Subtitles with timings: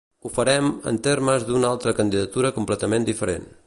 [0.21, 3.53] Ho farem en termes d’una altra candidatura completament diferent.